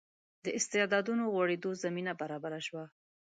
[0.43, 2.83] د استعدادونو غوړېدو زمینه برابره شوه.